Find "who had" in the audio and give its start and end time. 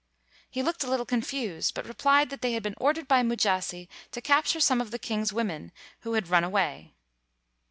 5.99-6.27